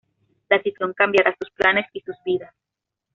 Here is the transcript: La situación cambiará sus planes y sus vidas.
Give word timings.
La 0.49 0.59
situación 0.63 0.95
cambiará 0.95 1.35
sus 1.37 1.51
planes 1.51 1.85
y 1.93 1.99
sus 2.01 2.15
vidas. 2.25 2.55